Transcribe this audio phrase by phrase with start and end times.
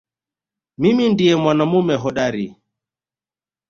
[0.77, 2.47] Mimi ndiye mwanamume hodari